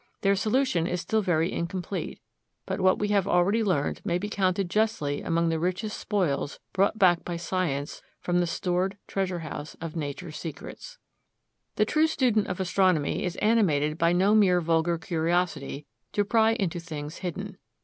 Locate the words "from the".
8.19-8.47